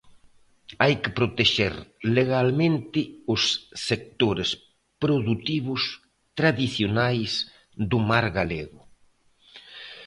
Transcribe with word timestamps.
Hai 0.83 0.93
que 1.01 1.15
protexer 1.19 1.73
legalmente 2.17 2.99
os 3.33 3.41
sectores 3.87 4.49
produtivos 5.03 5.81
tradicionais 6.39 7.31
do 7.89 7.97
mar 8.09 8.25
galego. 8.37 8.81